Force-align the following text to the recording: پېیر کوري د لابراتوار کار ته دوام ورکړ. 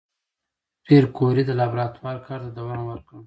پېیر 0.85 1.05
کوري 1.17 1.43
د 1.45 1.51
لابراتوار 1.59 2.17
کار 2.27 2.39
ته 2.45 2.49
دوام 2.57 2.81
ورکړ. 2.87 3.17